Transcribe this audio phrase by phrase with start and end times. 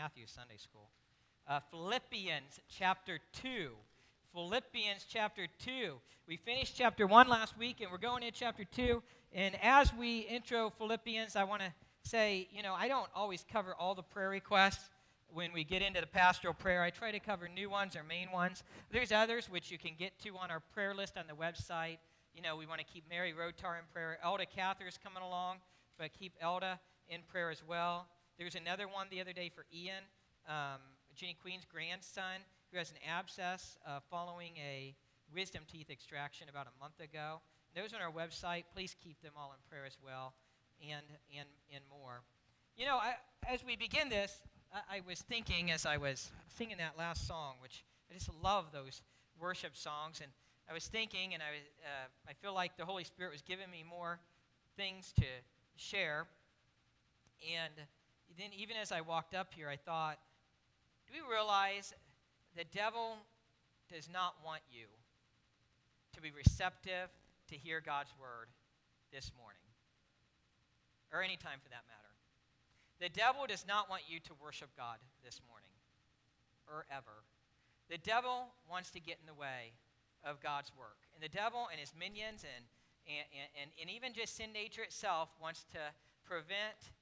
[0.00, 0.90] Matthew's Sunday school.
[1.48, 3.70] Uh, Philippians chapter 2.
[4.32, 5.94] Philippians chapter 2.
[6.28, 9.02] We finished chapter 1 last week, and we're going into chapter 2.
[9.32, 11.72] And as we intro Philippians, I want to
[12.04, 14.88] say, you know, I don't always cover all the prayer requests
[15.34, 16.80] when we get into the pastoral prayer.
[16.84, 18.62] I try to cover new ones or main ones.
[18.92, 21.98] There's others which you can get to on our prayer list on the website.
[22.36, 24.18] You know, we want to keep Mary Rotar in prayer.
[24.22, 25.56] Elda Cather is coming along,
[25.98, 26.78] but keep Elda
[27.08, 28.06] in prayer as well.
[28.38, 30.04] There's another one the other day for Ian,
[30.46, 30.78] um,
[31.16, 32.38] Jenny Queen's grandson,
[32.70, 34.94] who has an abscess uh, following a
[35.34, 37.40] wisdom teeth extraction about a month ago.
[37.74, 38.62] Those on our website.
[38.72, 40.34] Please keep them all in prayer as well,
[40.80, 41.02] and
[41.36, 42.22] and and more.
[42.76, 43.14] You know, I,
[43.52, 44.38] as we begin this,
[44.72, 48.66] I, I was thinking as I was singing that last song, which I just love
[48.72, 49.02] those
[49.40, 50.30] worship songs, and
[50.70, 53.68] I was thinking, and I was, uh, I feel like the Holy Spirit was giving
[53.68, 54.20] me more
[54.76, 55.26] things to
[55.74, 56.26] share,
[57.52, 57.72] and
[58.38, 60.18] then even as I walked up here, I thought,
[61.06, 61.92] do we realize
[62.56, 63.16] the devil
[63.92, 64.86] does not want you
[66.14, 67.08] to be receptive
[67.48, 68.48] to hear God's word
[69.12, 69.64] this morning,
[71.12, 72.12] or any time for that matter.
[73.00, 75.72] The devil does not want you to worship God this morning,
[76.66, 77.24] or ever.
[77.88, 79.72] The devil wants to get in the way
[80.24, 80.98] of God's work.
[81.14, 82.64] And the devil and his minions and,
[83.06, 85.80] and, and, and even just sin nature itself wants to
[86.26, 86.92] prevent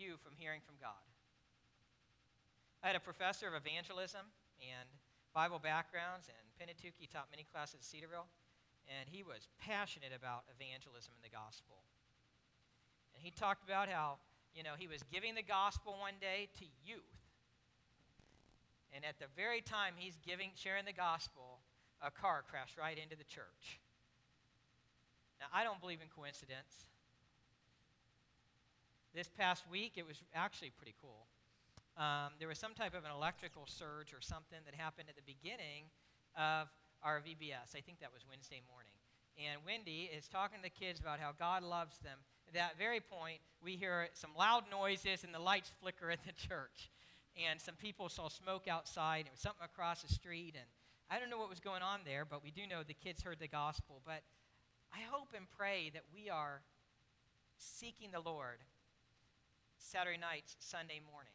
[0.00, 1.04] you from hearing from God.
[2.82, 4.24] I had a professor of evangelism
[4.58, 4.88] and
[5.36, 6.96] Bible backgrounds and Pentateuch.
[6.96, 8.26] He taught many classes at Cedarville,
[8.88, 11.84] and he was passionate about evangelism and the gospel.
[13.14, 14.16] And he talked about how,
[14.56, 17.20] you know, he was giving the gospel one day to youth.
[18.96, 21.60] And at the very time he's giving, sharing the gospel,
[22.02, 23.78] a car crashed right into the church.
[25.38, 26.88] Now, I don't believe in coincidence.
[29.12, 31.26] This past week, it was actually pretty cool.
[31.98, 35.26] Um, there was some type of an electrical surge or something that happened at the
[35.26, 35.90] beginning
[36.38, 36.68] of
[37.02, 37.74] our VBS.
[37.74, 38.94] I think that was Wednesday morning.
[39.34, 42.18] And Wendy is talking to the kids about how God loves them.
[42.46, 46.32] At that very point, we hear some loud noises and the lights flicker at the
[46.48, 46.90] church.
[47.34, 49.26] And some people saw smoke outside.
[49.26, 50.54] It was something across the street.
[50.54, 50.66] And
[51.10, 53.40] I don't know what was going on there, but we do know the kids heard
[53.40, 54.02] the gospel.
[54.06, 54.22] But
[54.94, 56.62] I hope and pray that we are
[57.58, 58.62] seeking the Lord
[59.80, 61.34] Saturday nights, Sunday morning,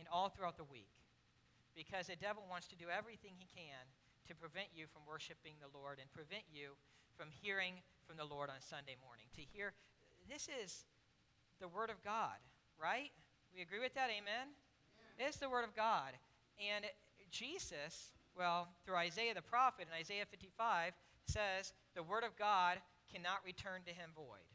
[0.00, 0.90] and all throughout the week.
[1.76, 3.84] Because the devil wants to do everything he can
[4.28, 6.72] to prevent you from worshiping the Lord and prevent you
[7.14, 9.28] from hearing from the Lord on Sunday morning.
[9.36, 9.76] To hear,
[10.24, 10.88] this is
[11.60, 12.40] the Word of God,
[12.80, 13.12] right?
[13.54, 14.08] We agree with that?
[14.08, 14.56] Amen?
[15.20, 16.16] It's the Word of God.
[16.56, 16.84] And
[17.30, 22.78] Jesus, well, through Isaiah the prophet in Isaiah 55, says the word of God
[23.12, 24.46] cannot return to him void.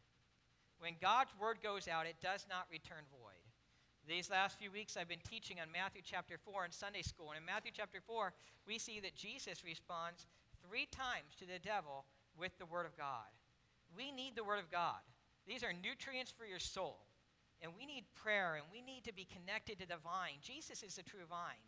[0.82, 3.46] When God's word goes out, it does not return void.
[4.10, 7.30] These last few weeks, I've been teaching on Matthew chapter 4 in Sunday school.
[7.30, 8.34] And in Matthew chapter 4,
[8.66, 10.26] we see that Jesus responds
[10.66, 12.06] three times to the devil
[12.36, 13.30] with the word of God.
[13.96, 15.06] We need the word of God.
[15.46, 17.06] These are nutrients for your soul.
[17.62, 20.42] And we need prayer, and we need to be connected to the vine.
[20.42, 21.62] Jesus is the true vine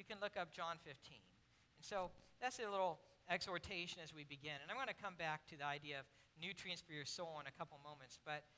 [0.00, 0.96] you can look up John 15.
[0.96, 2.10] And so
[2.40, 4.56] that's a little exhortation as we begin.
[4.62, 6.06] And I'm going to come back to the idea of
[6.40, 8.18] nutrients for your soul in a couple moments.
[8.24, 8.48] But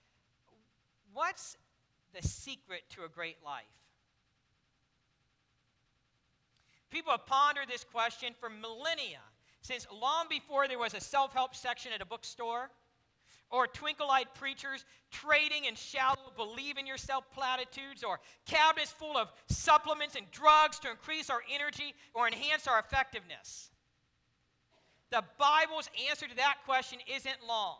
[1.13, 1.57] what's
[2.15, 3.65] the secret to a great life?
[6.91, 9.21] People have pondered this question for millennia,
[9.63, 12.71] since long before there was a self help section at a bookstore
[13.53, 19.31] or twinkle eyed preachers trading in shallow believe in yourself platitudes, or cabinets full of
[19.47, 23.71] supplements and drugs to increase our energy or enhance our effectiveness.
[25.11, 27.77] The Bible's answer to that question isn't long,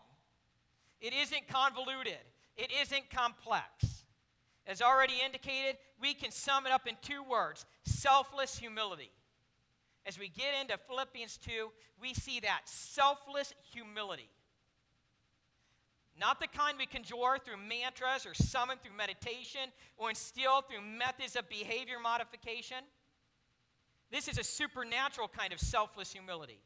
[1.01, 2.21] it isn't convoluted,
[2.63, 4.05] it isn't complex.
[4.67, 9.11] As already indicated, we can sum it up in two words selfless humility.
[10.07, 11.71] As we get into Philippians 2,
[12.01, 14.29] we see that selfless humility.
[16.21, 21.37] Not the kind we conjure through mantras or summon through meditation or instill through methods
[21.37, 22.79] of behavior modification.
[24.11, 26.61] This is a supernatural kind of selfless humility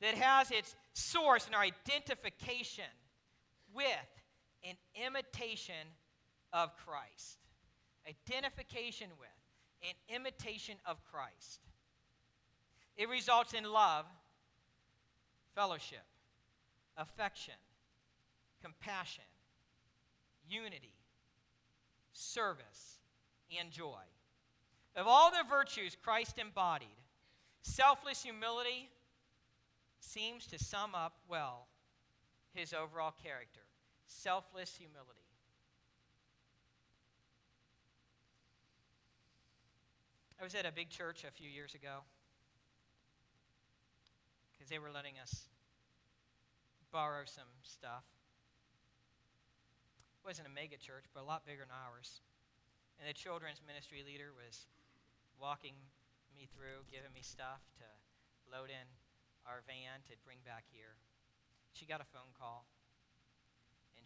[0.00, 2.84] that has its source in our identification
[3.74, 4.19] with
[4.64, 4.76] an
[5.06, 5.86] imitation
[6.52, 7.38] of Christ.
[8.08, 9.28] Identification with
[9.88, 11.60] an imitation of Christ.
[12.96, 14.04] It results in love,
[15.54, 16.04] fellowship,
[16.96, 17.54] affection,
[18.62, 19.24] compassion,
[20.48, 20.94] unity,
[22.12, 22.98] service,
[23.58, 24.02] and joy.
[24.96, 26.88] Of all the virtues Christ embodied,
[27.62, 28.90] selfless humility
[30.00, 31.68] seems to sum up well
[32.52, 33.60] his overall character.
[34.10, 35.22] Selfless humility.
[40.34, 42.02] I was at a big church a few years ago
[44.50, 45.46] because they were letting us
[46.90, 48.02] borrow some stuff.
[50.18, 52.20] It wasn't a mega church, but a lot bigger than ours.
[52.98, 54.66] And the children's ministry leader was
[55.38, 55.78] walking
[56.34, 57.86] me through, giving me stuff to
[58.50, 58.90] load in
[59.46, 60.98] our van to bring back here.
[61.72, 62.66] She got a phone call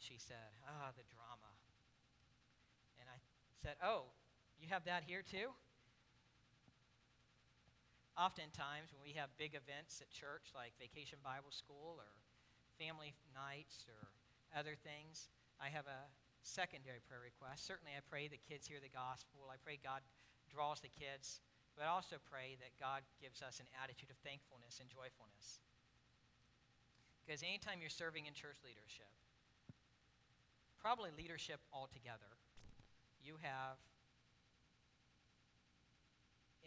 [0.05, 1.49] she said, Ah, the drama.
[3.01, 3.17] And I
[3.65, 4.13] said, Oh,
[4.61, 5.49] you have that here too?
[8.15, 12.13] Oftentimes, when we have big events at church, like Vacation Bible School or
[12.79, 13.99] family nights or
[14.55, 16.07] other things, I have a
[16.47, 17.67] secondary prayer request.
[17.67, 19.51] Certainly, I pray the kids hear the gospel.
[19.51, 20.05] I pray God
[20.47, 21.43] draws the kids,
[21.75, 25.59] but I also pray that God gives us an attitude of thankfulness and joyfulness.
[27.25, 29.11] Because anytime you're serving in church leadership,
[30.85, 32.37] probably leadership altogether,
[33.25, 33.81] you have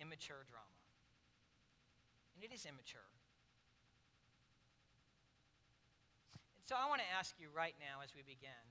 [0.02, 0.78] immature drama
[2.38, 3.10] and it is immature.
[6.58, 8.66] And so I want to ask you right now as we begin,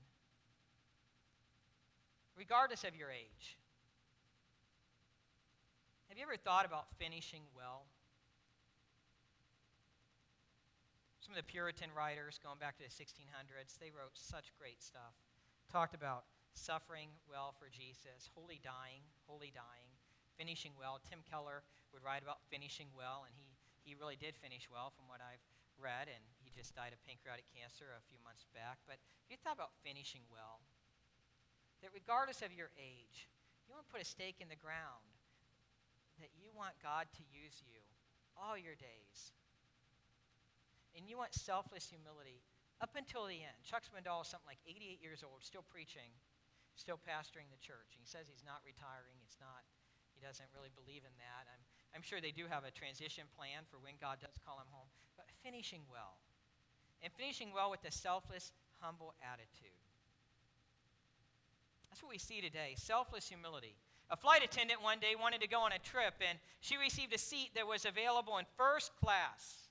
[2.35, 3.59] regardless of your age,
[6.07, 7.83] have you ever thought about finishing well?
[11.19, 15.26] Some of the Puritan writers, going back to the 1600s, they wrote such great stuff.
[15.67, 16.23] Talked about
[16.55, 19.91] suffering well for Jesus, holy dying, holy dying,
[20.39, 21.03] finishing well.
[21.03, 21.61] Tim Keller
[21.91, 23.51] would write about finishing well, and he
[23.87, 25.43] he really did finish well from what I've
[25.79, 28.83] read, and he just died of pancreatic cancer a few months back.
[28.83, 30.59] But if you thought about finishing well,
[31.79, 33.31] that regardless of your age,
[33.63, 35.07] you want to put a stake in the ground
[36.19, 37.79] that you want God to use you
[38.35, 39.31] all your days.
[40.97, 42.41] And you want selfless humility
[42.81, 43.57] up until the end.
[43.65, 46.13] Chuck Swindoll is something like 88 years old, still preaching,
[46.77, 47.97] still pastoring the church.
[47.97, 49.17] He says he's not retiring.
[49.25, 49.65] It's not,
[50.13, 51.49] he doesn't really believe in that.
[51.49, 51.61] I'm
[51.95, 54.85] I'm sure they do have a transition plan for when God does call him home,
[55.15, 56.21] but finishing well.
[57.01, 59.73] And finishing well with a selfless, humble attitude.
[61.89, 63.75] That's what we see today selfless humility.
[64.09, 67.17] A flight attendant one day wanted to go on a trip, and she received a
[67.17, 69.66] seat that was available in first class.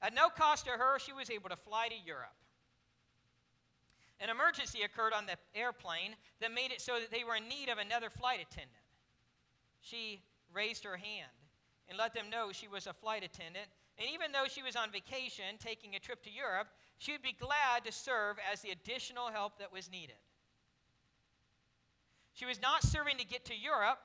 [0.00, 2.34] At no cost to her, she was able to fly to Europe.
[4.20, 7.68] An emergency occurred on the airplane that made it so that they were in need
[7.68, 8.82] of another flight attendant.
[9.80, 10.22] She
[10.52, 11.30] raised her hand
[11.88, 13.66] and let them know she was a flight attendant.
[13.96, 16.68] And even though she was on vacation taking a trip to Europe,
[16.98, 20.18] she would be glad to serve as the additional help that was needed.
[22.34, 23.98] She was not serving to get to Europe.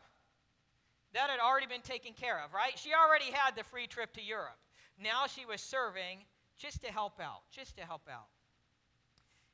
[1.13, 2.77] That had already been taken care of, right?
[2.77, 4.57] She already had the free trip to Europe.
[5.01, 6.19] Now she was serving
[6.57, 8.27] just to help out, just to help out.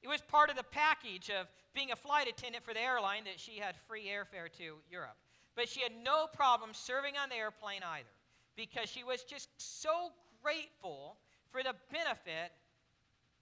[0.02, 3.40] It was part of the package of being a flight attendant for the airline that
[3.40, 5.18] she had free airfare to Europe.
[5.56, 8.10] But she had no problem serving on the airplane either
[8.56, 11.18] because she was just so grateful
[11.52, 12.52] for the benefit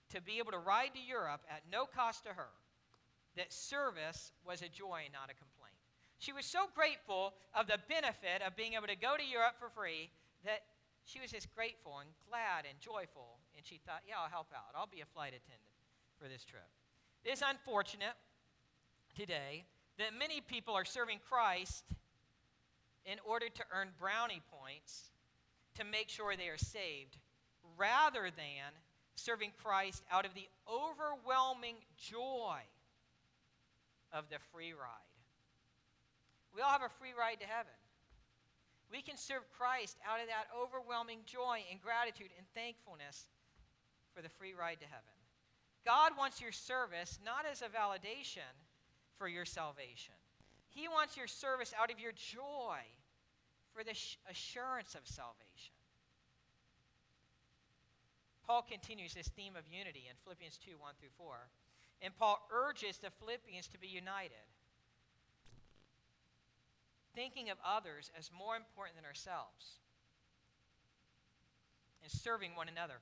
[0.10, 2.50] to be able to ride to Europe at no cost to her
[3.36, 5.78] that service was a joy, not a complaint.
[6.20, 9.70] She was so grateful of the benefit of being able to go to Europe for
[9.70, 10.10] free
[10.44, 10.62] that
[11.08, 13.40] she was just grateful and glad and joyful.
[13.56, 14.76] And she thought, yeah, I'll help out.
[14.76, 15.74] I'll be a flight attendant
[16.20, 16.68] for this trip.
[17.24, 18.14] It is unfortunate
[19.16, 19.64] today
[19.98, 21.86] that many people are serving Christ
[23.06, 25.12] in order to earn brownie points
[25.80, 27.18] to make sure they are saved,
[27.78, 28.70] rather than
[29.16, 32.60] serving Christ out of the overwhelming joy
[34.12, 35.16] of the free ride.
[36.54, 37.74] We all have a free ride to heaven.
[38.92, 43.28] We can serve Christ out of that overwhelming joy and gratitude and thankfulness
[44.16, 45.16] for the free ride to heaven.
[45.86, 48.52] God wants your service not as a validation
[49.18, 50.16] for your salvation,
[50.70, 52.80] He wants your service out of your joy
[53.74, 53.96] for the
[54.30, 55.78] assurance of salvation.
[58.48, 61.36] Paul continues this theme of unity in Philippians 2 1 through 4.
[62.02, 64.48] And Paul urges the Philippians to be united,
[67.18, 69.82] thinking of others as more important than ourselves,
[72.04, 73.02] and serving one another.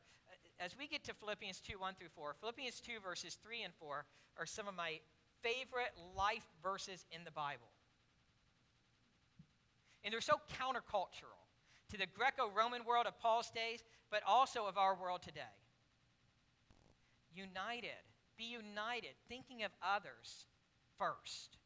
[0.57, 4.05] As we get to Philippians 2 1 through 4, Philippians 2 verses 3 and 4
[4.39, 4.99] are some of my
[5.43, 7.67] favorite life verses in the Bible.
[10.05, 11.43] And they're so countercultural
[11.91, 15.41] to the Greco Roman world of Paul's days, but also of our world today.
[17.35, 17.99] United.
[18.37, 20.45] Be united, thinking of others
[20.97, 21.57] first.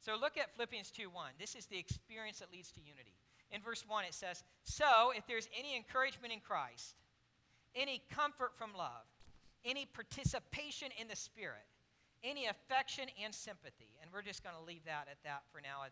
[0.00, 1.32] So look at Philippians 2 1.
[1.38, 3.14] This is the experience that leads to unity.
[3.52, 6.94] In verse 1, it says, So if there's any encouragement in Christ,
[7.74, 9.04] any comfort from love,
[9.64, 11.66] any participation in the Spirit,
[12.22, 15.82] any affection and sympathy, and we're just going to leave that at that for now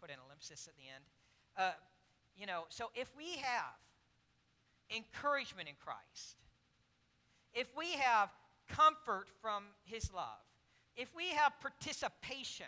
[0.00, 1.04] put an ellipsis at the end.
[1.56, 1.72] Uh,
[2.36, 3.74] you know, so if we have
[4.94, 6.36] encouragement in Christ,
[7.54, 8.30] if we have
[8.68, 10.44] comfort from His love,
[10.96, 12.66] if we have participation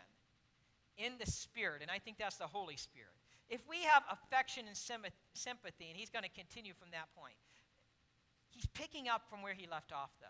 [0.98, 3.14] in the Spirit, and I think that's the Holy Spirit,
[3.48, 7.34] if we have affection and sympathy, and He's going to continue from that point,
[8.50, 10.26] He's picking up from where He left off, though.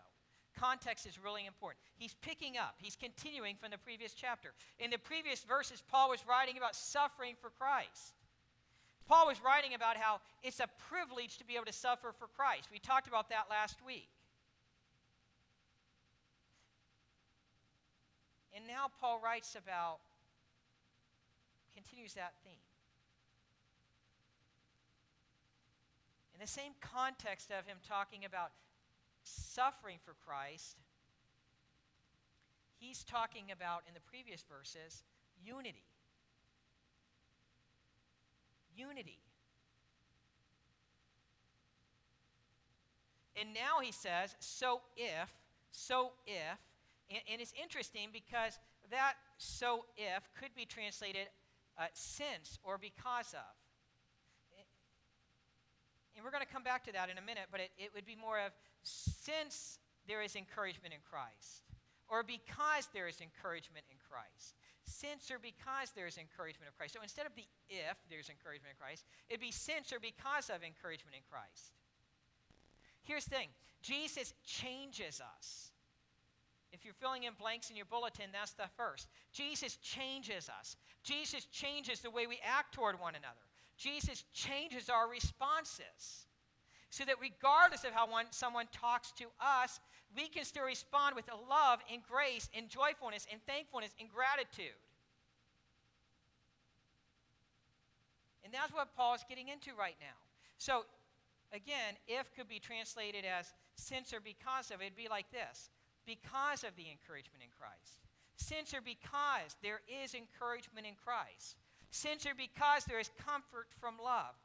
[0.57, 1.79] Context is really important.
[1.95, 4.49] He's picking up, he's continuing from the previous chapter.
[4.79, 8.15] In the previous verses, Paul was writing about suffering for Christ.
[9.07, 12.69] Paul was writing about how it's a privilege to be able to suffer for Christ.
[12.71, 14.09] We talked about that last week.
[18.53, 19.99] And now Paul writes about,
[21.79, 22.53] continues that theme.
[26.33, 28.51] In the same context of him talking about
[29.23, 30.77] suffering for Christ,
[32.79, 35.03] he's talking about, in the previous verses,
[35.43, 35.83] unity.
[38.75, 39.19] Unity.
[43.39, 45.29] And now he says, so if,
[45.71, 46.59] so if,
[47.09, 48.59] and, and it's interesting because
[48.91, 51.27] that so if could be translated
[51.79, 53.55] uh, since or because of.
[56.19, 58.03] And we're going to come back to that in a minute, but it, it would
[58.03, 58.51] be more of
[58.83, 61.63] since there is encouragement in Christ,
[62.11, 64.59] or because there is encouragement in Christ.
[64.83, 66.99] Since or because there is encouragement of Christ.
[66.99, 70.59] So instead of the if there's encouragement in Christ, it'd be since or because of
[70.59, 71.71] encouragement in Christ.
[73.07, 75.71] Here's the thing Jesus changes us.
[76.71, 79.07] If you're filling in blanks in your bulletin, that's the first.
[79.31, 80.77] Jesus changes us.
[81.03, 83.45] Jesus changes the way we act toward one another.
[83.77, 86.27] Jesus changes our responses
[86.89, 89.79] so that regardless of how one, someone talks to us,
[90.15, 94.77] we can still respond with a love and grace and joyfulness and thankfulness and gratitude.
[98.43, 100.17] And that's what Paul is getting into right now.
[100.57, 100.85] So,
[101.53, 105.69] again, if could be translated as since or because of, it'd be like this
[106.05, 108.05] because of the encouragement in Christ.
[108.35, 111.57] Since or because there is encouragement in Christ.
[111.91, 114.35] Since or because there is comfort from love.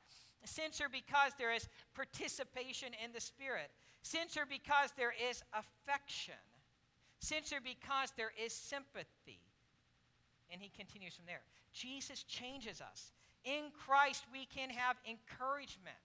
[0.44, 3.70] Since or because there is participation in the Spirit.
[4.02, 6.42] Since or because there is affection.
[7.20, 9.40] Since or because there is sympathy.
[10.50, 11.40] And he continues from there.
[11.72, 13.12] Jesus changes us.
[13.44, 15.96] In Christ, we can have encouragement.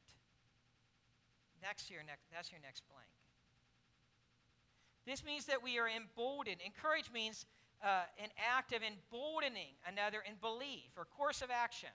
[1.62, 3.19] That's your next, that's your next blank.
[5.10, 6.62] This means that we are emboldened.
[6.64, 7.48] Encourage means
[7.82, 11.90] uh, an act of emboldening another in belief or course of action.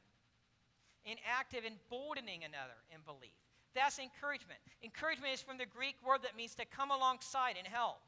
[1.07, 3.39] An act of emboldening another in belief.
[3.73, 4.59] That's encouragement.
[4.83, 8.03] Encouragement is from the Greek word that means to come alongside and help,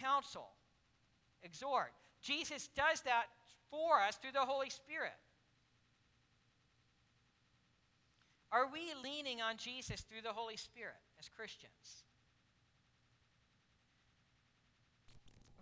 [0.00, 0.50] counsel,
[1.44, 1.92] exhort.
[2.20, 3.26] Jesus does that
[3.70, 5.14] for us through the Holy Spirit.
[8.50, 12.02] Are we leaning on Jesus through the Holy Spirit as Christians?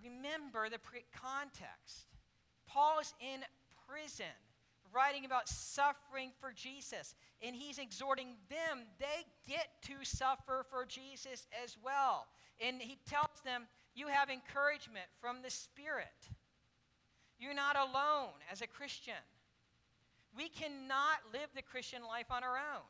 [0.04, 2.06] Remember the pre- context.
[2.66, 3.40] Paul is in
[3.88, 4.26] prison
[4.92, 11.46] writing about suffering for Jesus, and he's exhorting them, they get to suffer for Jesus
[11.62, 12.26] as well.
[12.60, 16.06] And he tells them, You have encouragement from the Spirit.
[17.38, 19.14] You're not alone as a Christian.
[20.36, 22.86] We cannot live the Christian life on our own.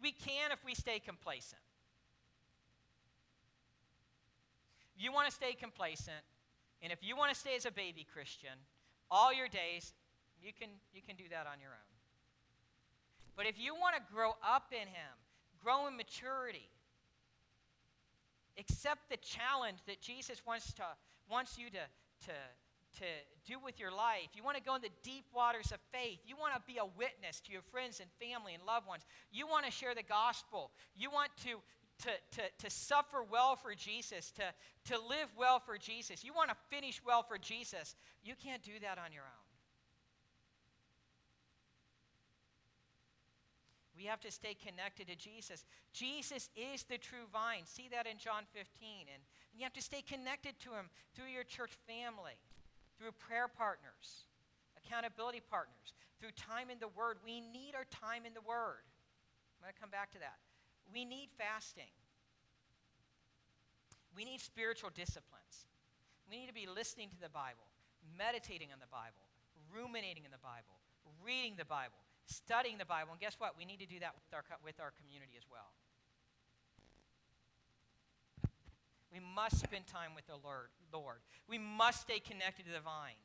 [0.00, 1.60] We can if we stay complacent.
[4.91, 6.22] If you want to stay complacent,
[6.82, 8.54] and if you want to stay as a baby Christian
[9.10, 9.94] all your days,
[10.40, 11.92] you can, you can do that on your own.
[13.36, 15.14] But if you want to grow up in Him,
[15.62, 16.68] grow in maturity,
[18.58, 20.82] accept the challenge that Jesus wants, to,
[21.30, 21.84] wants you to,
[22.26, 22.34] to,
[22.98, 23.06] to
[23.46, 24.28] do with your life.
[24.34, 26.18] You want to go in the deep waters of faith.
[26.26, 29.02] You want to be a witness to your friends and family and loved ones.
[29.30, 30.70] You want to share the gospel.
[30.94, 31.62] You want to,
[32.02, 34.42] to, to, to suffer well for Jesus, to,
[34.92, 38.72] to live well for Jesus, you want to finish well for Jesus, you can't do
[38.82, 39.42] that on your own.
[43.96, 45.64] We have to stay connected to Jesus.
[45.92, 47.62] Jesus is the true vine.
[47.66, 49.06] See that in John 15.
[49.12, 49.22] And
[49.54, 52.34] you have to stay connected to him through your church family,
[52.98, 54.26] through prayer partners,
[54.74, 57.18] accountability partners, through time in the Word.
[57.22, 58.82] We need our time in the Word.
[59.54, 60.40] I'm going to come back to that.
[60.92, 61.90] We need fasting.
[64.14, 65.66] We need spiritual disciplines.
[66.28, 67.64] We need to be listening to the Bible,
[68.16, 69.24] meditating on the Bible,
[69.72, 70.76] ruminating in the Bible,
[71.24, 71.96] reading the Bible,
[72.26, 73.12] studying the Bible.
[73.12, 73.56] And guess what?
[73.56, 75.72] We need to do that with our, with our community as well.
[79.12, 80.68] We must spend time with the Lord.
[80.92, 81.20] Lord.
[81.48, 83.20] We must stay connected to the vine.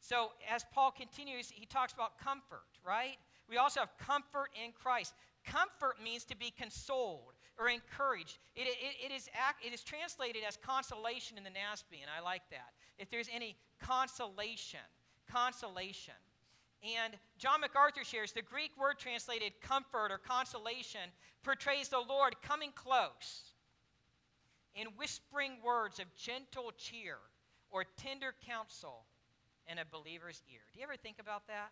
[0.00, 3.16] So, as Paul continues, he talks about comfort, right?
[3.48, 5.12] We also have comfort in Christ.
[5.44, 8.38] Comfort means to be consoled or encouraged.
[8.54, 9.28] It, it, it, is,
[9.64, 12.72] it is translated as consolation in the NASB, and I like that.
[12.98, 14.80] If there's any consolation,
[15.30, 16.14] consolation.
[16.82, 22.72] And John MacArthur shares the Greek word translated comfort or consolation portrays the Lord coming
[22.74, 23.54] close
[24.74, 27.18] in whispering words of gentle cheer
[27.70, 29.04] or tender counsel
[29.70, 30.60] in a believer's ear.
[30.72, 31.70] Do you ever think about that?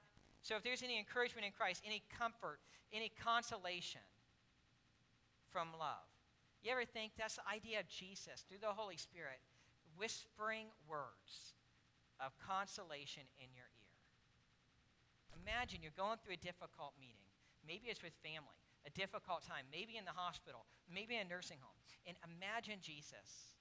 [0.48, 2.56] So, if there's any encouragement in Christ, any comfort,
[2.88, 4.00] any consolation
[5.52, 6.08] from love,
[6.64, 9.44] you ever think that's the idea of Jesus through the Holy Spirit
[10.00, 11.52] whispering words
[12.16, 13.92] of consolation in your ear?
[15.44, 17.28] Imagine you're going through a difficult meeting.
[17.60, 18.56] Maybe it's with family,
[18.88, 21.76] a difficult time, maybe in the hospital, maybe in a nursing home.
[22.08, 23.52] And imagine Jesus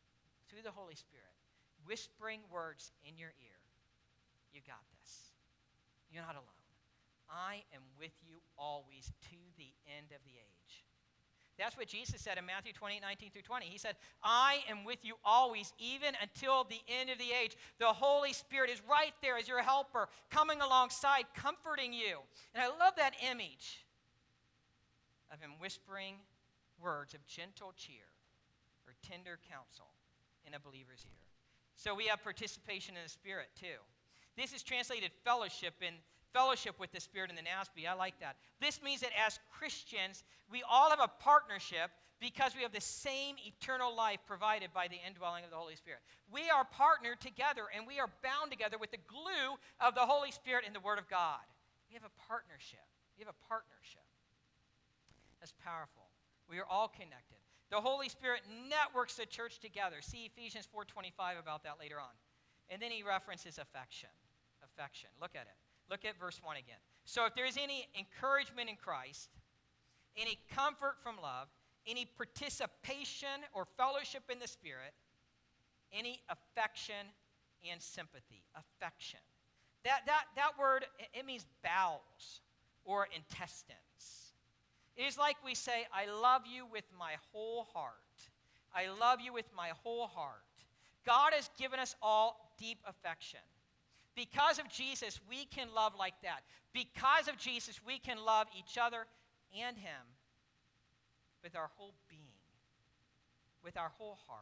[0.48, 1.36] through the Holy Spirit
[1.84, 3.60] whispering words in your ear.
[4.56, 5.36] You got this.
[6.08, 6.67] You're not alone.
[7.29, 10.84] I am with you always to the end of the age.
[11.57, 13.65] That's what Jesus said in Matthew 28 19 through 20.
[13.65, 17.57] He said, I am with you always, even until the end of the age.
[17.79, 22.19] The Holy Spirit is right there as your helper, coming alongside, comforting you.
[22.53, 23.86] And I love that image
[25.34, 26.15] of him whispering
[26.79, 28.05] words of gentle cheer
[28.86, 29.88] or tender counsel
[30.46, 31.25] in a believer's ear.
[31.75, 33.81] So we have participation in the Spirit too.
[34.38, 35.93] This is translated fellowship in
[36.34, 37.88] fellowship with the Spirit and the NASB.
[37.88, 38.36] I like that.
[38.62, 43.36] This means that as Christians, we all have a partnership because we have the same
[43.46, 46.00] eternal life provided by the indwelling of the Holy Spirit.
[46.31, 50.31] We are partnered together and we are bound together with the glue of the Holy
[50.31, 51.46] Spirit and the Word of God.
[51.89, 52.84] We have a partnership.
[53.17, 54.05] We have a partnership.
[55.39, 56.10] That's powerful.
[56.50, 57.38] We are all connected.
[57.69, 59.98] The Holy Spirit networks the church together.
[60.01, 62.15] See Ephesians 4:25 about that later on.
[62.69, 64.10] And then he references affection.
[64.63, 65.10] Affection.
[65.22, 65.55] Look at it.
[65.89, 66.77] Look at verse 1 again.
[67.05, 69.29] So if there is any encouragement in Christ,
[70.18, 71.48] any comfort from love,
[71.88, 74.94] any participation or fellowship in the Spirit,
[75.94, 77.07] any affection
[77.72, 78.44] and sympathy.
[78.55, 79.20] Affection.
[79.83, 82.42] That, that, that word, it means bowels
[82.83, 84.33] or intestines.
[84.96, 87.94] It is like we say, I love you with my whole heart.
[88.75, 90.42] I love you with my whole heart.
[91.05, 93.40] God has given us all deep affection.
[94.18, 96.42] Because of Jesus, we can love like that.
[96.74, 99.06] Because of Jesus, we can love each other
[99.64, 100.01] and Him
[101.44, 102.50] with our whole being,
[103.64, 104.42] with our whole heart.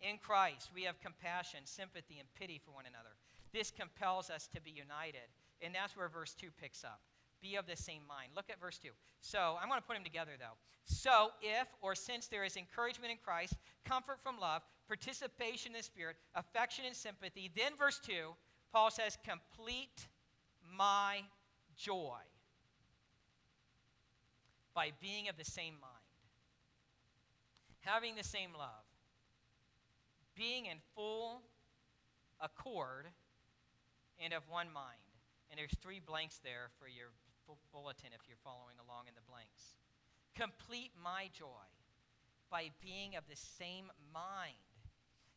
[0.00, 3.16] In Christ, we have compassion, sympathy, and pity for one another.
[3.52, 5.26] This compels us to be united.
[5.60, 7.00] And that's where verse 2 picks up.
[7.44, 8.30] Be of the same mind.
[8.34, 8.88] Look at verse 2.
[9.20, 10.56] So, I'm going to put them together though.
[10.86, 13.52] So, if or since there is encouragement in Christ,
[13.84, 17.50] comfort from love, participation in the Spirit, affection and sympathy.
[17.54, 18.12] Then, verse 2,
[18.72, 20.08] Paul says, Complete
[20.74, 21.20] my
[21.76, 22.20] joy
[24.74, 25.92] by being of the same mind,
[27.80, 28.84] having the same love,
[30.34, 31.42] being in full
[32.40, 33.06] accord
[34.18, 34.98] and of one mind.
[35.50, 37.10] And there's three blanks there for your
[37.72, 39.76] bulletin if you're following along in the blanks.
[40.34, 41.68] Complete my joy
[42.50, 44.64] by being of the same mind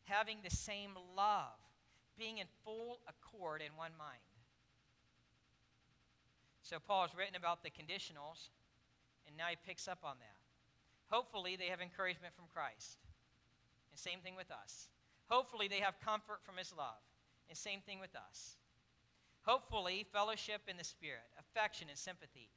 [0.08, 1.60] having the same love,
[2.16, 4.24] being in full accord in one mind.
[6.62, 8.48] So Paul's written about the conditionals,
[9.26, 10.40] and now he picks up on that.
[11.14, 12.98] Hopefully, they have encouragement from Christ.
[13.90, 14.88] And same thing with us.
[15.30, 17.00] Hopefully, they have comfort from his love.
[17.48, 18.56] And same thing with us.
[19.48, 22.50] Hopefully, fellowship in the Spirit, affection and sympathy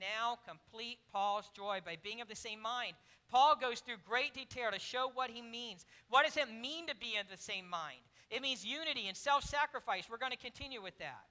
[0.00, 2.94] now complete Paul's joy by being of the same mind.
[3.30, 5.86] Paul goes through great detail to show what he means.
[6.08, 8.00] What does it mean to be of the same mind?
[8.30, 10.04] It means unity and self sacrifice.
[10.10, 11.24] We're going to continue with that.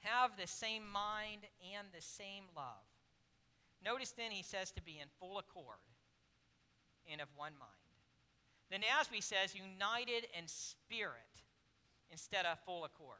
[0.00, 1.42] Have the same mind
[1.76, 2.84] and the same love.
[3.84, 5.78] Notice then he says to be in full accord
[7.10, 7.70] and of one mind.
[8.70, 11.42] The NASB says united in spirit
[12.10, 13.18] instead of full accord.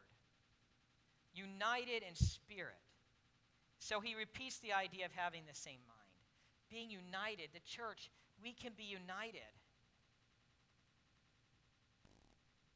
[1.36, 2.80] United in spirit.
[3.78, 6.00] So he repeats the idea of having the same mind.
[6.70, 8.10] Being united, the church,
[8.42, 9.52] we can be united.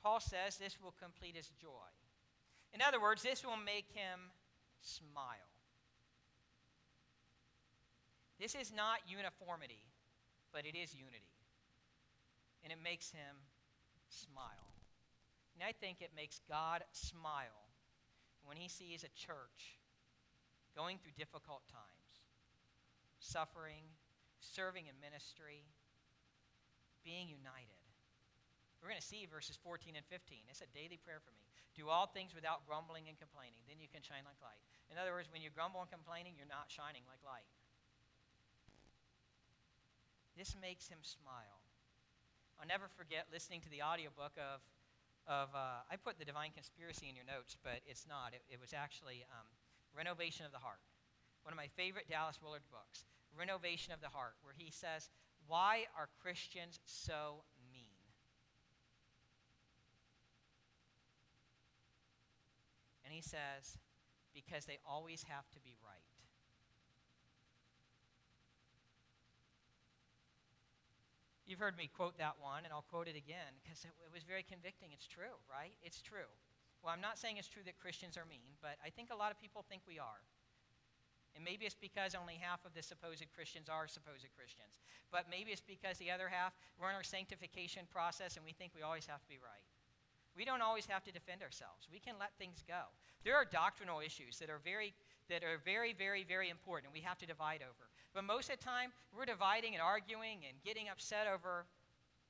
[0.02, 1.90] Paul says this will complete his joy.
[2.72, 4.30] In other words, this will make him
[4.80, 5.50] smile.
[8.38, 9.82] This is not uniformity,
[10.52, 11.34] but it is unity.
[12.62, 13.36] And it makes him
[14.08, 14.72] smile.
[15.54, 17.69] And I think it makes God smile
[18.44, 19.80] when he sees a church
[20.76, 22.14] going through difficult times,
[23.18, 23.84] suffering,
[24.40, 25.66] serving in ministry,
[27.04, 27.80] being united.
[28.80, 30.48] We're going to see verses 14 and 15.
[30.48, 31.44] It's a daily prayer for me.
[31.76, 33.60] Do all things without grumbling and complaining.
[33.68, 34.60] Then you can shine like light.
[34.88, 37.46] In other words, when you grumble and complaining, you're not shining like light.
[40.34, 41.60] This makes him smile.
[42.56, 44.64] I'll never forget listening to the audiobook of,
[45.26, 48.32] of uh, I put the Divine Conspiracy in your notes, but it's not.
[48.34, 49.46] It, it was actually um,
[49.96, 50.82] Renovation of the Heart,
[51.42, 53.04] one of my favorite Dallas Willard books,
[53.36, 55.08] Renovation of the Heart, where he says,
[55.46, 58.00] Why are Christians so mean?
[63.04, 63.78] And he says,
[64.34, 66.09] Because they always have to be right.
[71.50, 74.22] You've heard me quote that one, and I'll quote it again because it, it, was
[74.22, 74.94] very convicting.
[74.94, 75.74] It's true, right?
[75.82, 76.30] It's true.
[76.78, 79.34] Well, I'm not saying it's true that Christians are mean, but I think a lot
[79.34, 80.22] of people think we are.
[81.34, 84.78] And maybe it's because only half of the supposed Christians are supposed Christians.
[85.10, 88.70] But maybe it's because the other half, we're in our sanctification process and we think
[88.70, 89.66] we always have to be right.
[90.38, 91.90] We don't always have to defend ourselves.
[91.90, 92.94] We can let things go.
[93.26, 94.94] There are doctrinal issues that are very,
[95.26, 97.89] that are very, very, very important, and we have to divide over.
[98.14, 101.66] But most of the time, we're dividing and arguing and getting upset over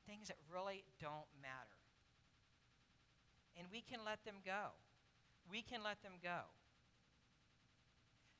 [0.06, 1.76] things that really don't matter.
[3.58, 4.72] And we can let them go.
[5.50, 6.40] We can let them go.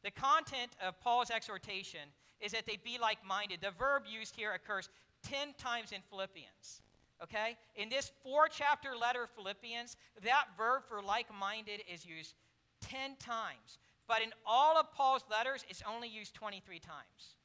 [0.02, 2.08] The content of Paul's exhortation
[2.40, 3.60] is that they be like minded.
[3.60, 4.88] The verb used here occurs
[5.24, 6.82] 10 times in Philippians.
[7.22, 7.56] Okay?
[7.76, 12.34] In this four chapter letter Philippians, that verb for like minded is used
[12.80, 13.78] 10 times.
[14.10, 17.36] But in all of Paul's letters, it's only used 23 times.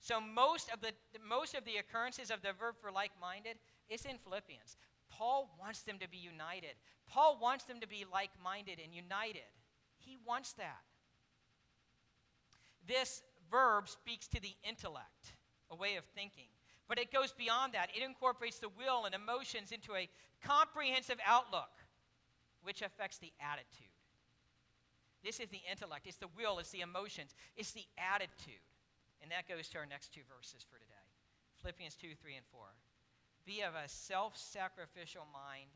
[0.00, 0.90] So most of the,
[1.24, 3.54] most of the occurrences of the verb for like minded
[3.88, 4.76] is in Philippians.
[5.10, 6.74] Paul wants them to be united.
[7.06, 9.46] Paul wants them to be like minded and united.
[9.96, 10.82] He wants that.
[12.88, 15.34] This verb speaks to the intellect,
[15.70, 16.50] a way of thinking.
[16.88, 17.90] But it goes beyond that.
[17.96, 20.08] It incorporates the will and emotions into a
[20.42, 21.70] comprehensive outlook,
[22.64, 23.97] which affects the attitude.
[25.28, 28.64] This is the intellect, it's the will, it's the emotions, it's the attitude.
[29.20, 31.04] And that goes to our next two verses for today
[31.60, 32.64] Philippians 2, 3, and 4.
[33.44, 35.68] Be of a self sacrificial mind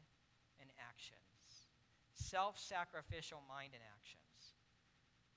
[0.58, 1.68] and actions.
[2.14, 4.56] Self sacrificial mind and actions.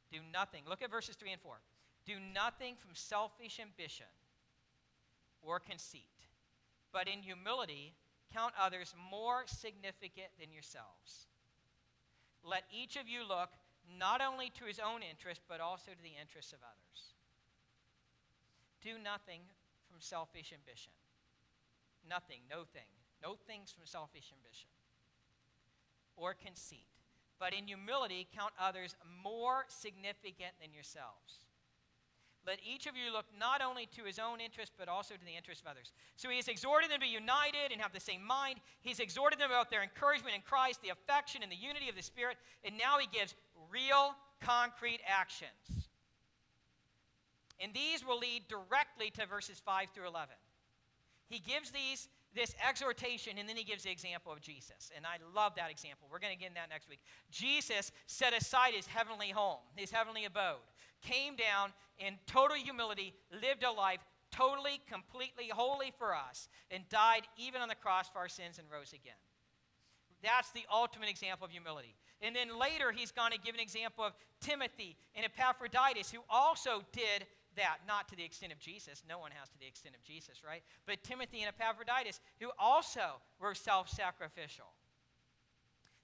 [0.09, 0.63] Do nothing.
[0.63, 1.59] Look at verses 3 and 4.
[2.05, 4.07] Do nothing from selfish ambition
[5.43, 6.23] or conceit,
[6.93, 7.91] but in humility
[8.31, 11.27] count others more significant than yourselves.
[12.45, 13.49] Let each of you look
[13.99, 17.13] not only to his own interest, but also to the interests of others.
[18.81, 19.41] Do nothing
[19.89, 20.93] from selfish ambition.
[22.07, 22.89] Nothing, no thing.
[23.23, 24.69] No things from selfish ambition
[26.17, 26.87] or conceit.
[27.39, 31.45] But in humility, count others more significant than yourselves.
[32.47, 35.35] Let each of you look not only to his own interest, but also to the
[35.35, 35.91] interest of others.
[36.15, 38.59] So he has exhorted them to be united and have the same mind.
[38.81, 42.03] He's exhorted them about their encouragement in Christ, the affection and the unity of the
[42.03, 42.37] Spirit.
[42.63, 43.33] And now he gives
[43.71, 45.89] real, concrete actions.
[47.59, 50.35] And these will lead directly to verses 5 through 11.
[51.27, 54.91] He gives these this exhortation and then he gives the example of Jesus.
[54.95, 56.09] And I love that example.
[56.11, 56.99] We're going to get in that next week.
[57.31, 60.67] Jesus set aside his heavenly home, his heavenly abode,
[61.01, 64.01] came down in total humility, lived a life
[64.31, 68.67] totally, completely holy for us, and died even on the cross for our sins and
[68.69, 69.15] rose again.
[70.21, 71.95] That's the ultimate example of humility.
[72.21, 76.83] And then later, he's going to give an example of Timothy and Epaphroditus, who also
[76.91, 77.25] did
[77.55, 79.03] that, not to the extent of Jesus.
[79.07, 80.61] No one has to the extent of Jesus, right?
[80.85, 84.65] But Timothy and Epaphroditus, who also were self sacrificial.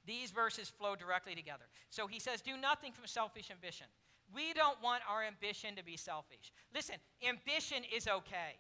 [0.06, 1.65] These verses flow directly together.
[1.89, 3.88] So he says, Do nothing from selfish ambition.
[4.34, 6.52] We don't want our ambition to be selfish.
[6.74, 6.95] Listen,
[7.28, 8.58] ambition is okay.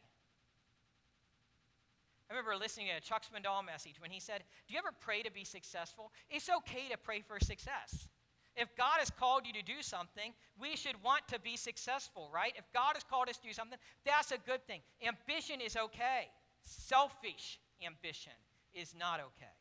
[2.31, 5.21] I remember listening to a Chuck Swindoll message when he said, Do you ever pray
[5.21, 6.13] to be successful?
[6.29, 8.07] It's okay to pray for success.
[8.55, 12.53] If God has called you to do something, we should want to be successful, right?
[12.57, 14.79] If God has called us to do something, that's a good thing.
[15.05, 16.29] Ambition is okay.
[16.63, 18.33] Selfish ambition
[18.73, 19.51] is not okay.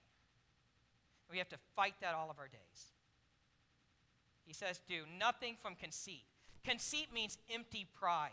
[1.29, 2.93] We have to fight that all of our days.
[4.45, 6.25] He says, do nothing from conceit.
[6.65, 8.31] Conceit means empty pride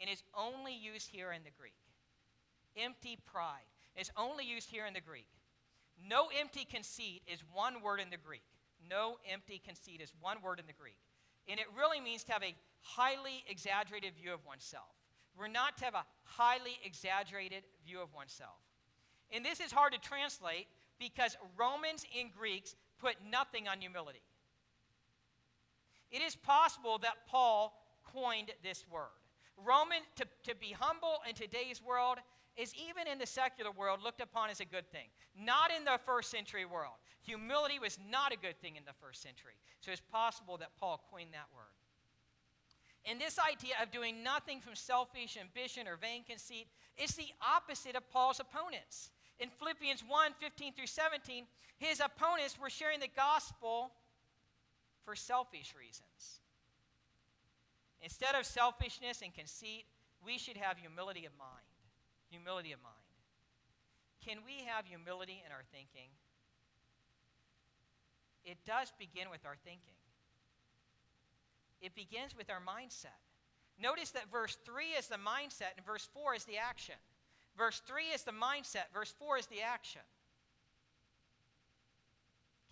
[0.00, 1.74] and is only used here in the Greek.
[2.76, 5.28] Empty pride is only used here in the Greek.
[6.08, 8.44] No empty conceit is one word in the Greek.
[8.88, 10.98] No empty conceit is one word in the Greek.
[11.48, 14.94] And it really means to have a highly exaggerated view of oneself.
[15.36, 18.58] We're not to have a highly exaggerated view of oneself.
[19.30, 20.66] And this is hard to translate
[20.98, 24.22] because Romans and Greeks put nothing on humility.
[26.10, 27.72] It is possible that Paul
[28.04, 29.08] coined this word.
[29.56, 32.18] Roman, to, to be humble in today's world,
[32.56, 35.08] is even in the secular world looked upon as a good thing.
[35.38, 36.94] Not in the first century world.
[37.22, 39.54] Humility was not a good thing in the first century.
[39.80, 41.72] So it's possible that Paul coined that word.
[43.04, 47.96] And this idea of doing nothing from selfish ambition or vain conceit is the opposite
[47.96, 49.10] of Paul's opponents.
[49.40, 51.46] In Philippians 1 15 through 17,
[51.78, 53.90] his opponents were sharing the gospel
[55.04, 56.40] for selfish reasons.
[58.02, 59.84] Instead of selfishness and conceit,
[60.24, 61.71] we should have humility of mind.
[62.32, 62.96] Humility of mind.
[64.24, 66.08] Can we have humility in our thinking?
[68.42, 70.00] It does begin with our thinking.
[71.82, 73.20] It begins with our mindset.
[73.76, 76.94] Notice that verse 3 is the mindset and verse 4 is the action.
[77.58, 80.00] Verse 3 is the mindset, verse 4 is the action.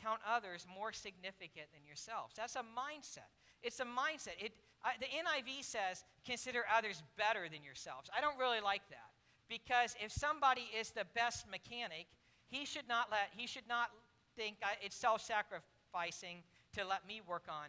[0.02, 2.32] Count others more significant than yourselves.
[2.34, 3.28] That's a mindset.
[3.62, 4.40] It's a mindset.
[4.40, 8.08] It, I, the NIV says, consider others better than yourselves.
[8.16, 9.19] I don't really like that
[9.50, 12.06] because if somebody is the best mechanic,
[12.46, 13.90] he should not let he should not
[14.36, 17.68] think it's self-sacrificing to let me work on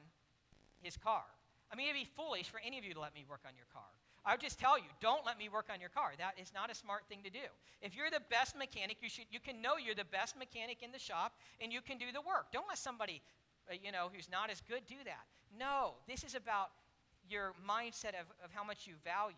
[0.81, 1.23] his car.
[1.73, 3.65] I mean, it'd be foolish for any of you to let me work on your
[3.73, 3.89] car.
[4.23, 6.11] I would just tell you, don't let me work on your car.
[6.19, 7.49] That is not a smart thing to do.
[7.81, 10.91] If you're the best mechanic, you should you can know you're the best mechanic in
[10.91, 12.51] the shop and you can do the work.
[12.53, 13.21] Don't let somebody,
[13.69, 15.25] uh, you know, who's not as good do that.
[15.57, 16.69] No, this is about
[17.27, 19.35] your mindset of, of how much you value.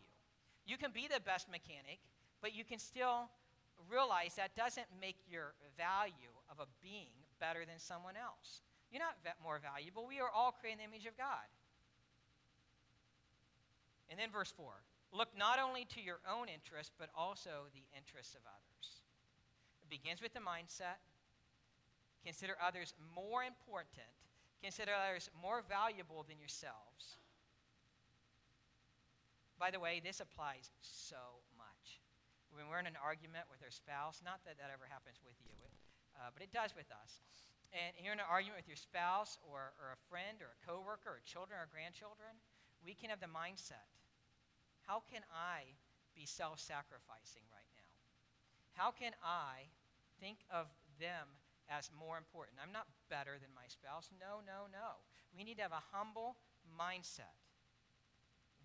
[0.66, 2.00] You can be the best mechanic,
[2.44, 3.32] but you can still
[3.90, 8.62] realize that doesn't make your value of a being better than someone else.
[8.92, 10.06] You're not more valuable.
[10.06, 11.48] We are all created in the image of God.
[14.12, 14.70] And then verse 4
[15.14, 19.02] look not only to your own interest, but also the interests of others.
[19.82, 21.00] It begins with the mindset.
[22.26, 24.12] Consider others more important,
[24.62, 27.20] consider others more valuable than yourselves.
[29.60, 31.43] By the way, this applies so.
[32.54, 35.58] When we're in an argument with our spouse, not that that ever happens with you,
[36.18, 37.26] uh, but it does with us.
[37.74, 41.18] And you're in an argument with your spouse or, or a friend or a coworker
[41.18, 42.38] or children or grandchildren,
[42.86, 43.90] we can have the mindset
[44.88, 45.64] how can I
[46.16, 47.92] be self sacrificing right now?
[48.76, 49.72] How can I
[50.20, 50.68] think of
[51.00, 51.28] them
[51.72, 52.60] as more important?
[52.62, 54.12] I'm not better than my spouse.
[54.20, 55.00] No, no, no.
[55.36, 56.36] We need to have a humble
[56.68, 57.34] mindset.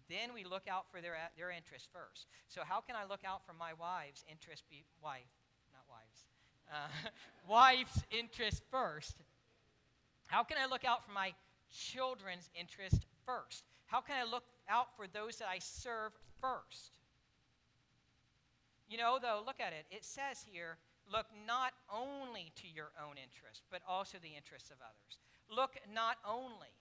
[0.08, 2.26] Then we look out for their, their interest first.
[2.48, 4.64] So, how can I look out for my wife's interest?
[4.70, 5.28] Be, wife,
[5.72, 6.24] not wives.
[6.72, 7.10] Uh,
[7.48, 9.16] wife's interest first.
[10.26, 11.32] How can I look out for my
[11.70, 13.64] children's interest first?
[13.86, 16.98] How can I look out for those that I serve first?
[18.88, 19.84] You know, though, look at it.
[19.90, 20.78] It says here,
[21.10, 25.20] look not only to your own interest, but also the interests of others.
[25.50, 26.72] Look not only.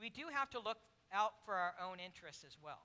[0.00, 0.78] We do have to look
[1.12, 2.82] out for our own interests as well.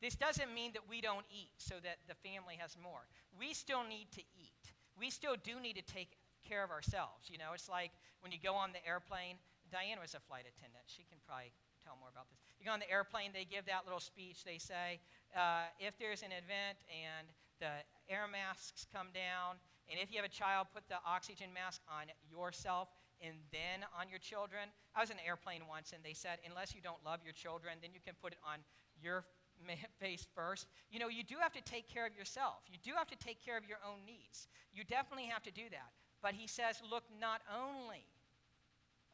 [0.00, 3.06] This doesn't mean that we don't eat so that the family has more.
[3.38, 4.74] We still need to eat.
[4.98, 7.26] We still do need to take care of ourselves.
[7.26, 9.36] You know, it's like when you go on the airplane.
[9.70, 10.86] Diane was a flight attendant.
[10.86, 11.52] She can probably
[11.84, 12.40] tell more about this.
[12.56, 14.42] You go on the airplane, they give that little speech.
[14.42, 14.96] They say,
[15.36, 17.28] uh, if there's an event and
[17.60, 19.60] the air masks come down,
[19.92, 22.88] and if you have a child, put the oxygen mask on yourself
[23.24, 24.68] and then on your children.
[24.94, 27.78] I was in an airplane once, and they said, unless you don't love your children,
[27.82, 28.58] then you can put it on
[29.02, 29.24] your
[30.00, 30.66] face first.
[30.90, 32.62] You know, you do have to take care of yourself.
[32.70, 34.48] You do have to take care of your own needs.
[34.72, 35.90] You definitely have to do that.
[36.22, 38.06] But he says, look not only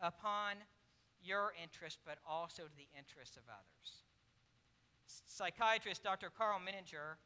[0.00, 0.56] upon
[1.22, 4.04] your interest, but also to the interests of others.
[5.06, 6.30] Psychiatrist Dr.
[6.36, 7.16] Karl Menninger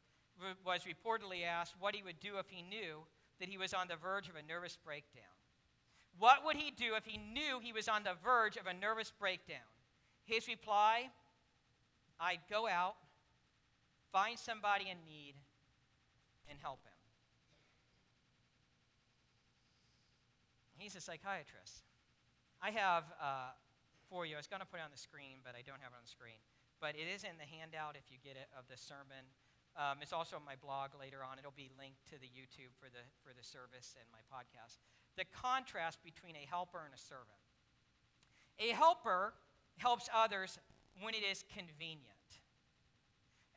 [0.65, 3.03] was reportedly asked what he would do if he knew
[3.41, 5.38] that he was on the verge of a nervous breakdown.
[6.19, 9.13] What would he do if he knew he was on the verge of a nervous
[9.19, 9.67] breakdown?
[10.25, 11.11] His reply
[12.21, 12.97] I'd go out,
[14.11, 15.35] find somebody in need,
[16.51, 16.99] and help him.
[20.79, 21.87] He's a psychiatrist.
[22.63, 23.55] I have uh,
[24.11, 24.35] for you.
[24.35, 26.07] I was going to put it on the screen, but I don't have it on
[26.07, 26.39] the screen.
[26.83, 29.27] But it is in the handout if you get it of the sermon.
[29.75, 31.39] Um, it's also on my blog later on.
[31.39, 34.83] It'll be linked to the YouTube for the, for the service and my podcast.
[35.19, 37.27] The contrast between a helper and a servant.
[38.61, 39.35] A helper
[39.77, 40.59] helps others
[41.01, 42.05] when it is convenient.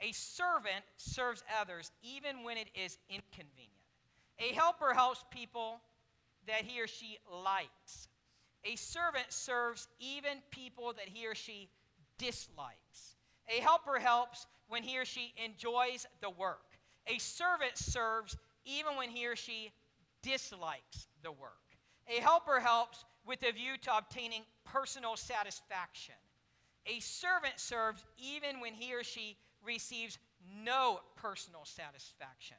[0.02, 3.70] A servant serves others even when it is inconvenient.
[4.40, 5.82] A helper helps people
[6.48, 8.08] that he or she likes.
[8.66, 11.70] A servant serves even people that he or she
[12.18, 13.18] dislikes.
[13.56, 16.80] A helper helps when he or she enjoys the work.
[17.06, 19.72] A servant serves even when he or she
[20.22, 21.58] dislikes the work.
[22.08, 26.16] A helper helps with a view to obtaining personal satisfaction.
[26.88, 30.18] A servant serves even when he or she receives
[30.64, 32.58] no personal satisfaction.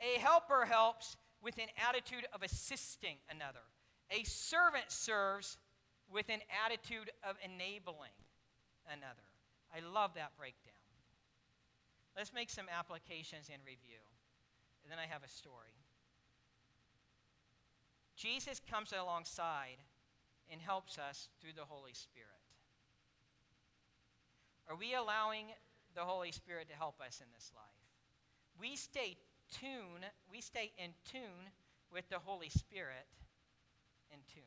[0.00, 3.64] A helper helps with an attitude of assisting another.
[4.10, 5.58] A servant serves
[6.10, 8.16] with an attitude of enabling
[8.86, 9.28] another.
[9.74, 10.72] I love that breakdown.
[12.16, 14.00] Let's make some applications and review.
[14.82, 15.76] And then I have a story.
[18.18, 19.78] Jesus comes alongside
[20.50, 22.26] and helps us through the Holy Spirit.
[24.68, 25.46] Are we allowing
[25.94, 27.78] the Holy Spirit to help us in this life?
[28.60, 29.16] We stay
[29.54, 31.54] tune, we stay in tune
[31.92, 33.06] with the Holy Spirit
[34.10, 34.42] in tune.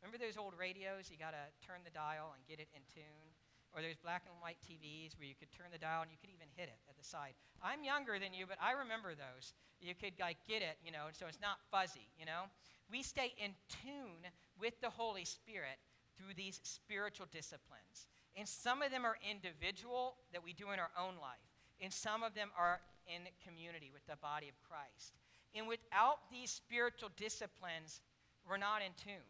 [0.00, 1.12] Remember those old radios?
[1.12, 3.33] You got to turn the dial and get it in tune.
[3.74, 6.30] Or there's black and white TVs where you could turn the dial and you could
[6.30, 7.34] even hit it at the side.
[7.58, 9.52] I'm younger than you, but I remember those.
[9.82, 12.46] You could like get it, you know, so it's not fuzzy, you know.
[12.86, 13.50] We stay in
[13.82, 15.82] tune with the Holy Spirit
[16.16, 18.06] through these spiritual disciplines.
[18.36, 21.42] And some of them are individual that we do in our own life,
[21.80, 25.18] and some of them are in community with the body of Christ.
[25.54, 28.02] And without these spiritual disciplines,
[28.48, 29.22] we're not in tune.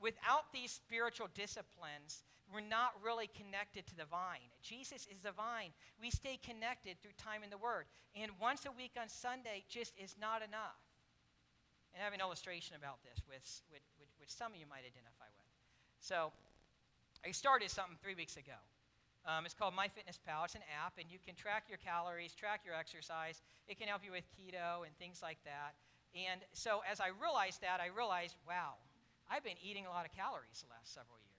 [0.00, 4.50] Without these spiritual disciplines, we're not really connected to the vine.
[4.62, 5.70] Jesus is the vine.
[6.02, 7.86] We stay connected through time in the Word.
[8.14, 10.82] And once a week on Sunday just is not enough.
[11.94, 13.86] And I have an illustration about this, with, which,
[14.18, 15.50] which some of you might identify with.
[15.98, 16.30] So,
[17.26, 18.56] I started something three weeks ago.
[19.28, 20.48] Um, it's called MyFitnessPal.
[20.48, 23.42] It's an app, and you can track your calories, track your exercise.
[23.68, 25.76] It can help you with keto and things like that.
[26.16, 28.80] And so, as I realized that, I realized, wow,
[29.28, 31.29] I've been eating a lot of calories the last several years.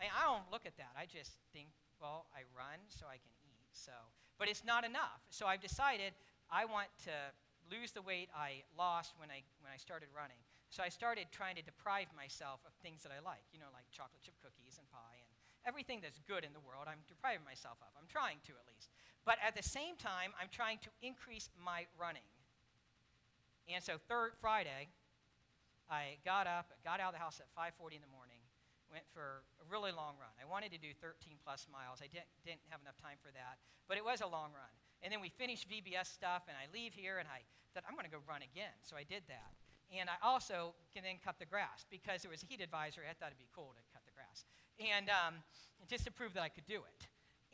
[0.00, 0.92] I, I don't look at that.
[0.96, 1.68] I just think,
[2.00, 3.64] well, I run so I can eat.
[3.72, 3.92] So,
[4.38, 5.24] but it's not enough.
[5.30, 6.12] So I've decided
[6.50, 7.14] I want to
[7.70, 10.38] lose the weight I lost when I when I started running.
[10.70, 13.86] So I started trying to deprive myself of things that I like, you know, like
[13.94, 15.30] chocolate chip cookies and pie and
[15.62, 16.90] everything that's good in the world.
[16.90, 17.90] I'm depriving myself of.
[17.94, 18.90] I'm trying to at least.
[19.22, 22.26] But at the same time, I'm trying to increase my running.
[23.70, 24.90] And so third Friday,
[25.90, 28.25] I got up, got out of the house at 5:40 in the morning,
[28.90, 30.32] went for a really long run.
[30.38, 31.98] I wanted to do 13 plus miles.
[32.02, 33.58] I didn't, didn't have enough time for that,
[33.90, 34.72] but it was a long run.
[35.02, 37.44] And then we finished VBS stuff, and I leave here, and I
[37.74, 38.72] thought I'm going to go run again.
[38.80, 39.52] So I did that.
[39.94, 43.06] And I also can then cut the grass because there was a heat advisory.
[43.06, 44.42] I thought it'd be cool to cut the grass.
[44.82, 45.38] And um,
[45.86, 47.00] just to prove that I could do it.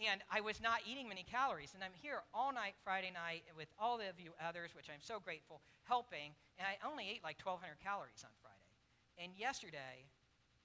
[0.00, 1.76] And I was not eating many calories.
[1.76, 5.20] And I'm here all night Friday night with all of you others, which I'm so
[5.20, 6.32] grateful, helping.
[6.56, 8.72] And I only ate like 1,200 calories on Friday.
[9.20, 10.08] And yesterday,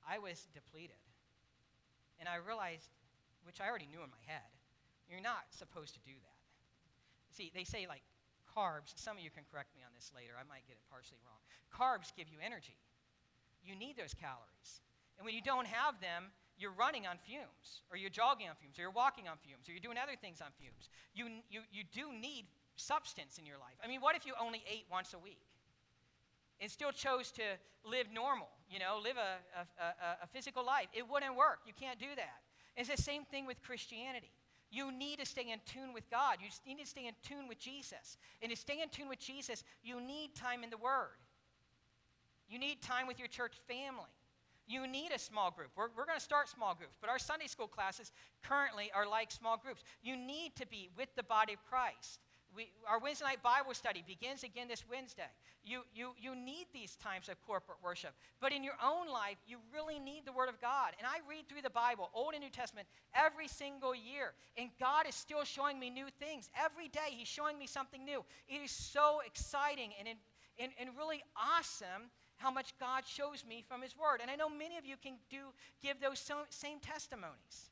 [0.07, 1.03] I was depleted.
[2.19, 2.89] And I realized,
[3.43, 4.47] which I already knew in my head,
[5.11, 6.39] you're not supposed to do that.
[7.35, 8.01] See, they say like
[8.47, 11.21] carbs, some of you can correct me on this later, I might get it partially
[11.21, 11.39] wrong.
[11.69, 12.79] Carbs give you energy.
[13.61, 14.81] You need those calories.
[15.19, 18.79] And when you don't have them, you're running on fumes, or you're jogging on fumes,
[18.79, 20.89] or you're walking on fumes, or you're doing other things on fumes.
[21.13, 23.77] You, you, you do need substance in your life.
[23.83, 25.46] I mean, what if you only ate once a week
[26.59, 27.43] and still chose to
[27.85, 30.87] live normal, you know, live a, a, a, physical life?
[30.93, 31.59] It wouldn't work.
[31.65, 32.41] You can't do that.
[32.75, 34.31] It's the same thing with Christianity.
[34.69, 36.37] You need to stay in tune with God.
[36.41, 38.17] You need to stay in tune with Jesus.
[38.41, 41.17] And to stay in tune with Jesus, you need time in the Word.
[42.49, 44.11] You need time with your church family.
[44.67, 45.69] You need a small group.
[45.77, 48.11] We're, we're going to start small groups, but our Sunday school classes
[48.43, 49.81] currently are like small groups.
[50.03, 52.19] You need to be with the body of Christ.
[52.55, 55.29] We, our Wednesday night Bible study begins again this Wednesday.
[55.63, 58.13] You, you, you need these times of corporate worship.
[58.39, 60.93] But in your own life, you really need the Word of God.
[60.97, 64.33] And I read through the Bible, Old and New Testament, every single year.
[64.57, 66.49] And God is still showing me new things.
[66.57, 68.23] Every day, He's showing me something new.
[68.47, 70.07] It is so exciting and,
[70.57, 74.19] and, and really awesome how much God shows me from His Word.
[74.21, 77.71] And I know many of you can do, give those same testimonies.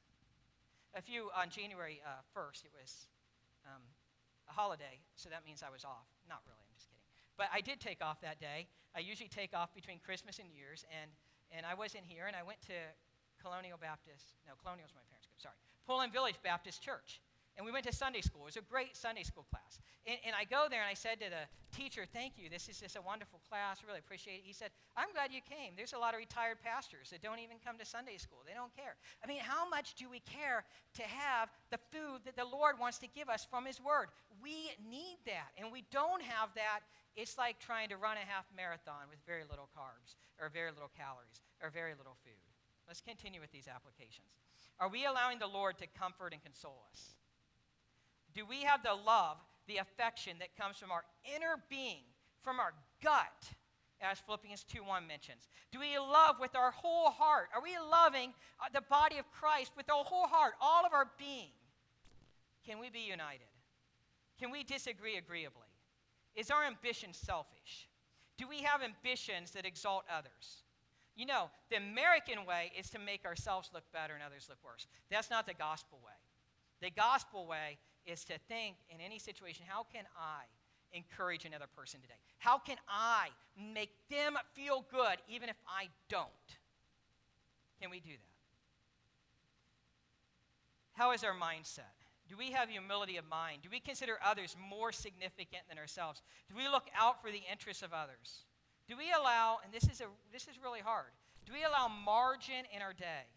[0.95, 3.07] A few on January uh, 1st, it was
[4.49, 6.07] a holiday, so that means I was off.
[6.29, 7.05] Not really, I'm just kidding.
[7.37, 8.67] But I did take off that day.
[8.95, 11.11] I usually take off between Christmas and New Year's, and,
[11.51, 12.77] and I was in here, and I went to
[13.41, 17.21] Colonial Baptist, no, Colonial was my parents' group, sorry, Poland Village Baptist Church.
[17.57, 18.43] And we went to Sunday school.
[18.43, 19.79] It was a great Sunday school class.
[20.05, 22.49] And, and, I go there and I said to the teacher, Thank you.
[22.51, 23.79] This is just a wonderful class.
[23.79, 24.45] I really appreciate it.
[24.45, 25.71] He said, I'm glad you came.
[25.79, 28.43] There's a lot of retired pastors that don't even come to Sunday school.
[28.43, 28.99] They don't care.
[29.23, 30.67] I mean, how much do we care
[30.99, 34.11] to have the food that the Lord wants to give us from His Word?
[34.43, 35.55] We need that.
[35.55, 36.83] And we don't have that.
[37.15, 40.91] It's like trying to run a half marathon with very little carbs or very little
[40.91, 42.43] calories or very little food.
[42.85, 44.27] Let's continue with these applications.
[44.79, 47.15] Are we allowing the Lord to comfort and console us?
[48.35, 51.03] Do we have the love, the affection that comes from our
[51.35, 52.03] inner being,
[52.43, 53.53] from our gut,
[54.01, 55.47] as Philippians 2:1 mentions?
[55.71, 57.49] Do we love with our whole heart?
[57.53, 61.09] Are we loving uh, the body of Christ with our whole heart, all of our
[61.17, 61.51] being?
[62.65, 63.47] Can we be united?
[64.37, 65.69] Can we disagree agreeably?
[66.35, 67.87] Is our ambition selfish?
[68.37, 70.63] Do we have ambitions that exalt others?
[71.15, 74.87] You know, the American way is to make ourselves look better and others look worse.
[75.09, 76.11] That's not the gospel way.
[76.81, 80.43] The gospel way is to think in any situation, how can I
[80.93, 82.15] encourage another person today?
[82.37, 86.29] How can I make them feel good even if I don't?
[87.81, 88.35] Can we do that?
[90.93, 91.91] How is our mindset?
[92.27, 93.61] Do we have humility of mind?
[93.61, 96.21] Do we consider others more significant than ourselves?
[96.49, 98.45] Do we look out for the interests of others?
[98.87, 101.11] Do we allow, and this is, a, this is really hard,
[101.45, 103.29] do we allow margin in our day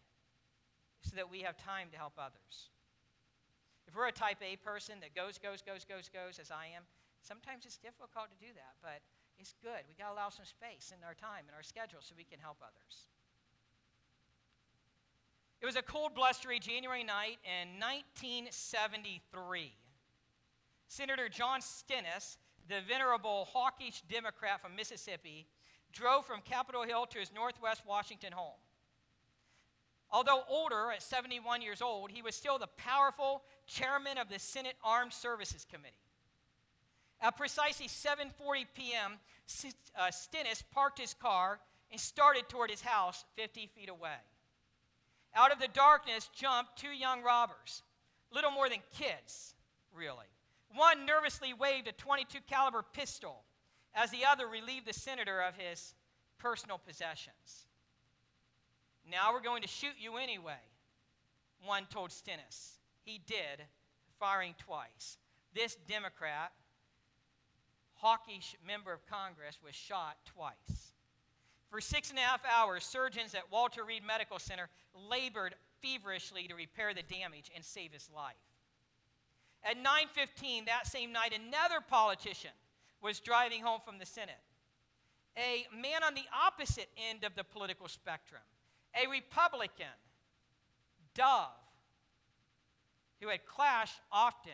[1.03, 2.71] so that we have time to help others?
[3.89, 6.85] If we're a type A person that goes, goes, goes, goes, goes, as I am,
[7.23, 9.01] sometimes it's difficult to do that, but
[9.39, 9.83] it's good.
[9.89, 12.39] We got to allow some space in our time and our schedule so we can
[12.39, 13.09] help others.
[15.61, 19.73] It was a cold, blustery January night in 1973.
[20.87, 25.47] Senator John Stennis the venerable hawkish Democrat from Mississippi,
[25.93, 28.61] drove from Capitol Hill to his northwest Washington home.
[30.11, 34.77] Although older, at 71 years old, he was still the powerful chairman of the Senate
[34.83, 35.95] Armed Services Committee.
[37.21, 39.19] At precisely 7:40 p.m.,
[39.97, 44.17] uh, Stennis parked his car and started toward his house 50 feet away.
[45.35, 47.83] Out of the darkness jumped two young robbers,
[48.31, 49.55] little more than kids,
[49.93, 50.27] really.
[50.75, 53.45] One nervously waved a 22 caliber pistol
[53.95, 55.95] as the other relieved the senator of his
[56.39, 57.68] personal possessions.
[59.11, 60.61] Now we're going to shoot you anyway,
[61.65, 62.79] one told Stennis.
[63.05, 63.65] He did,
[64.19, 65.17] firing twice.
[65.55, 66.53] This Democrat,
[67.95, 70.93] hawkish member of Congress, was shot twice.
[71.71, 76.55] For six and a half hours, surgeons at Walter Reed Medical Center labored feverishly to
[76.55, 78.37] repair the damage and save his life.
[79.63, 82.53] At 9:15 that same night, another politician
[83.01, 84.41] was driving home from the Senate.
[85.37, 88.43] A man on the opposite end of the political spectrum,
[89.03, 89.87] a Republican,
[91.15, 91.49] Dove,
[93.21, 94.53] who had clashed often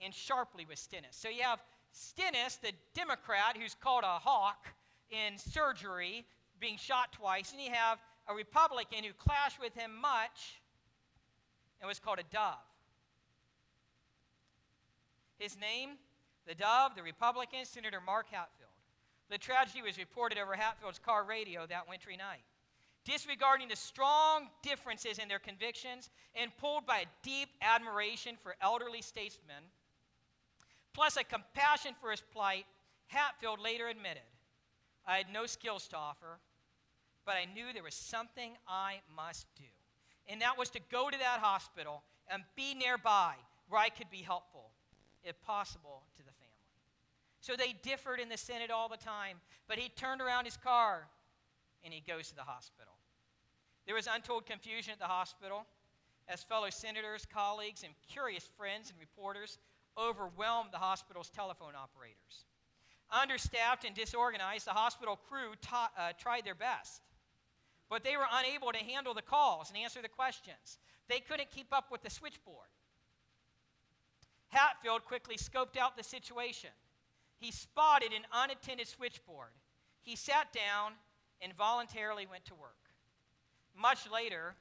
[0.00, 1.16] and sharply with Stennis.
[1.16, 1.60] So you have
[1.92, 4.66] Stennis, the Democrat, who's called a hawk
[5.10, 6.24] in surgery,
[6.60, 10.60] being shot twice, and you have a Republican who clashed with him much
[11.80, 12.54] and was called a dove.
[15.38, 15.90] His name,
[16.46, 18.70] the Dove, the Republican, Senator Mark Hatfield.
[19.30, 22.42] The tragedy was reported over Hatfield's car radio that wintry night.
[23.04, 29.02] Disregarding the strong differences in their convictions and pulled by a deep admiration for elderly
[29.02, 29.62] statesmen,
[30.92, 32.66] plus a compassion for his plight,
[33.06, 34.22] Hatfield later admitted,
[35.06, 36.38] I had no skills to offer,
[37.24, 39.64] but I knew there was something I must do.
[40.26, 43.34] And that was to go to that hospital and be nearby
[43.68, 44.70] where I could be helpful
[45.24, 46.48] if possible, to the family.
[47.40, 51.08] So they differed in the Senate all the time, but he turned around his car
[51.84, 52.94] and he goes to the hospital.
[53.86, 55.66] There was untold confusion at the hospital
[56.28, 59.58] as fellow senators, colleagues, and curious friends and reporters
[59.96, 62.44] overwhelmed the hospital's telephone operators.
[63.10, 67.00] Understaffed and disorganized, the hospital crew uh, tried their best,
[67.88, 70.78] but they were unable to handle the calls and answer the questions.
[71.08, 72.68] They couldn't keep up with the switchboard.
[74.48, 76.70] Hatfield quickly scoped out the situation.
[77.38, 79.52] He spotted an unattended switchboard.
[80.02, 80.92] He sat down
[81.42, 82.76] and voluntarily went to work.
[83.76, 84.54] Much later,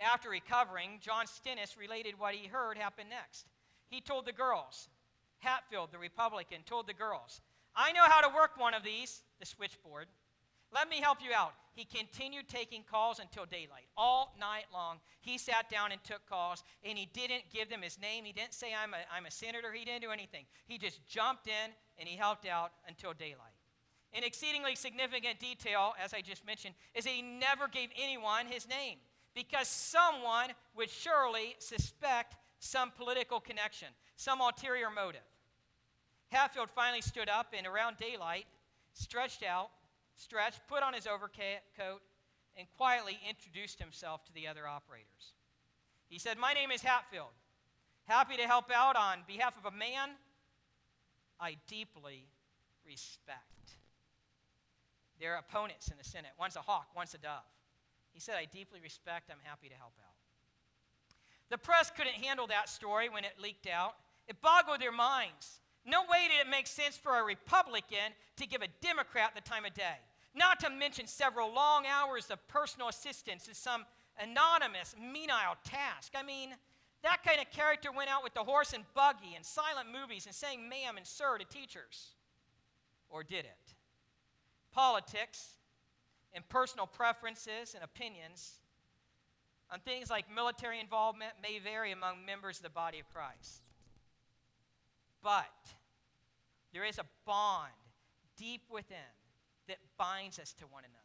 [0.00, 3.46] after recovering, John Stennis related what he heard happen next.
[3.88, 4.88] He told the girls,
[5.38, 7.40] Hatfield, the Republican, told the girls,
[7.74, 10.06] I know how to work one of these, the switchboard.
[10.74, 11.52] Let me help you out.
[11.74, 13.86] He continued taking calls until daylight.
[13.96, 17.98] All night long, he sat down and took calls, and he didn't give them his
[17.98, 18.24] name.
[18.24, 19.72] He didn't say, I'm a, I'm a senator.
[19.72, 20.44] He didn't do anything.
[20.66, 23.51] He just jumped in and he helped out until daylight.
[24.14, 28.68] An exceedingly significant detail, as I just mentioned, is that he never gave anyone his
[28.68, 28.98] name
[29.34, 35.22] because someone would surely suspect some political connection, some ulterior motive.
[36.28, 38.46] Hatfield finally stood up and around daylight,
[38.92, 39.70] stretched out,
[40.16, 42.00] stretched, put on his overcoat,
[42.56, 45.34] and quietly introduced himself to the other operators.
[46.08, 47.32] He said, My name is Hatfield.
[48.04, 50.10] Happy to help out on behalf of a man
[51.40, 52.26] I deeply
[52.86, 53.61] respect.
[55.22, 56.32] Their opponents in the Senate.
[56.36, 57.46] One's a hawk, one's a dove.
[58.12, 60.16] He said, I deeply respect, I'm happy to help out.
[61.48, 63.94] The press couldn't handle that story when it leaked out.
[64.26, 65.60] It boggled their minds.
[65.86, 69.64] No way did it make sense for a Republican to give a Democrat the time
[69.64, 69.98] of day,
[70.34, 73.84] not to mention several long hours of personal assistance in some
[74.18, 76.14] anonymous, menial task.
[76.16, 76.50] I mean,
[77.02, 80.34] That kind of character went out with the horse and buggy and silent movies and
[80.34, 82.14] saying ma'am and sir to teachers.
[83.10, 83.61] Or did it?
[84.72, 85.58] Politics
[86.32, 88.58] and personal preferences and opinions
[89.70, 93.62] on things like military involvement may vary among members of the body of Christ.
[95.22, 95.46] But
[96.72, 97.72] there is a bond
[98.36, 98.96] deep within
[99.68, 100.98] that binds us to one another.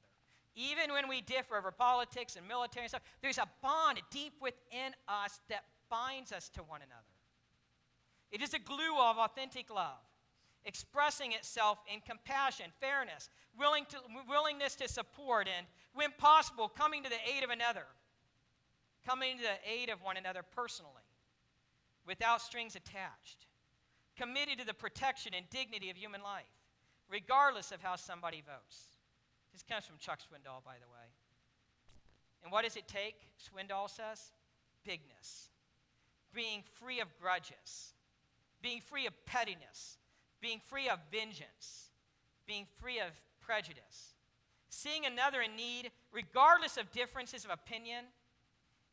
[0.55, 4.93] Even when we differ over politics and military and stuff, there's a bond deep within
[5.07, 7.03] us that binds us to one another.
[8.31, 10.01] It is a glue of authentic love,
[10.67, 13.97] expressing itself in compassion, fairness, willing to,
[14.29, 17.85] willingness to support, and, when possible, coming to the aid of another,
[19.07, 21.07] coming to the aid of one another personally,
[22.05, 23.47] without strings attached,
[24.15, 26.45] committed to the protection and dignity of human life,
[27.09, 28.97] regardless of how somebody votes.
[29.53, 31.07] This comes from Chuck Swindoll, by the way.
[32.43, 33.15] And what does it take?
[33.39, 34.31] Swindoll says
[34.85, 35.49] bigness
[36.33, 37.93] being free of grudges,
[38.61, 39.97] being free of pettiness,
[40.41, 41.89] being free of vengeance,
[42.45, 43.09] being free of
[43.41, 44.13] prejudice,
[44.69, 48.05] seeing another in need, regardless of differences of opinion,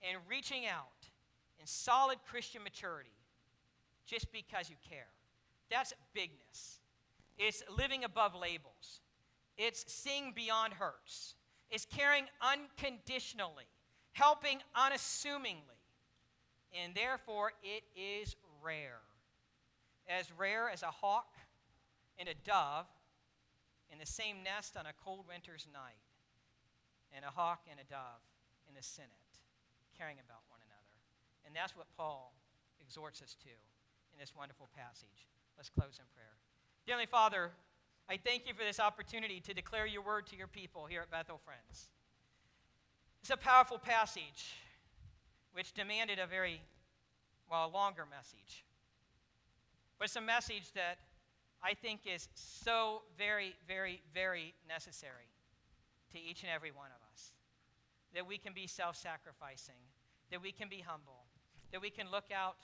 [0.08, 1.08] and reaching out
[1.60, 3.10] in solid Christian maturity
[4.06, 5.06] just because you care.
[5.70, 6.80] That's bigness.
[7.38, 9.00] It's living above labels.
[9.56, 11.34] It's seeing beyond hurts.
[11.70, 13.64] It's caring unconditionally,
[14.12, 15.80] helping unassumingly,
[16.82, 19.00] and therefore it is rare.
[20.08, 21.34] As rare as a hawk
[22.18, 22.86] and a dove
[23.90, 26.02] in the same nest on a cold winter's night,
[27.14, 28.22] and a hawk and a dove
[28.68, 29.10] in the Senate,
[29.96, 30.94] caring about one another.
[31.46, 32.34] And that's what Paul
[32.80, 33.54] exhorts us to
[34.12, 35.30] in this wonderful passage.
[35.56, 36.34] Let's close in prayer.
[36.86, 37.50] Dearly Father,
[38.08, 41.10] I thank you for this opportunity to declare your word to your people here at
[41.10, 41.88] Bethel Friends.
[43.20, 44.58] It's a powerful passage
[45.52, 46.60] which demanded a very,
[47.48, 48.64] well, a longer message.
[49.98, 50.98] But it's a message that
[51.62, 55.30] I think is so very, very, very necessary
[56.12, 57.32] to each and every one of us.
[58.14, 59.80] That we can be self sacrificing,
[60.30, 61.26] that we can be humble,
[61.72, 62.56] that we can look out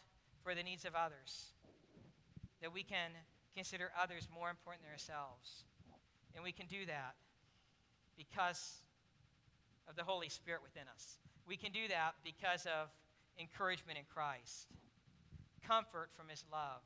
[0.42, 1.52] for the needs of others,
[2.60, 3.10] that we can
[3.54, 5.64] consider others more important than ourselves.
[6.34, 7.14] And we can do that
[8.16, 8.82] because
[9.88, 11.18] of the Holy Spirit within us.
[11.48, 12.88] We can do that because of
[13.38, 14.68] encouragement in Christ,
[15.66, 16.82] comfort from His love,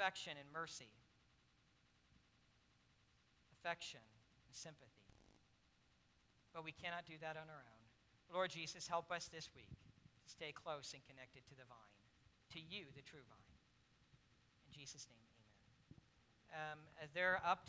[0.00, 0.88] affection and mercy,
[3.52, 5.04] affection and sympathy.
[6.56, 7.84] But we cannot do that on our own.
[8.32, 12.00] Lord Jesus, help us this week to stay close and connected to the vine,
[12.56, 13.52] to you, the true vine.
[14.64, 16.72] In Jesus' name, amen.
[16.72, 17.68] Um, as they're up